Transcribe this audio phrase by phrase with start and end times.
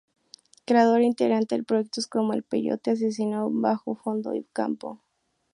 [0.65, 4.99] Creador e integrante de proyectos como El Peyote Asesino, Bajofondo y Campo.